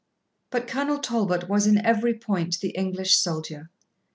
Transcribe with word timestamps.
But 0.49 0.67
Colonel 0.67 0.97
Talbot 0.97 1.47
was 1.47 1.67
in 1.67 1.77
every 1.85 2.15
point 2.15 2.59
the 2.59 2.69
English 2.69 3.15
soldier. 3.17 3.69